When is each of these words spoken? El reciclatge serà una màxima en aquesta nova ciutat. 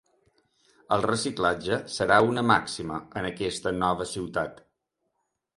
El 0.95 1.03
reciclatge 1.05 1.77
serà 1.97 2.17
una 2.29 2.45
màxima 2.53 2.97
en 3.21 3.29
aquesta 3.33 3.77
nova 3.85 4.09
ciutat. 4.17 4.59